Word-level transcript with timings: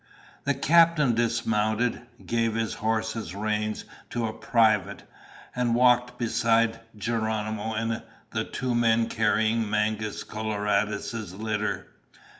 The 0.45 0.55
captain 0.55 1.13
dismounted, 1.13 2.01
gave 2.25 2.55
his 2.55 2.73
horse's 2.73 3.35
reins 3.35 3.85
to 4.09 4.25
a 4.25 4.33
private, 4.33 5.03
and 5.55 5.75
walked 5.75 6.17
beside 6.17 6.79
Geronimo 6.97 7.73
and 7.75 8.01
the 8.31 8.43
two 8.43 8.73
men 8.73 9.09
carrying 9.09 9.69
Mangus 9.69 10.23
Coloradus' 10.23 11.33
litter. 11.33 11.85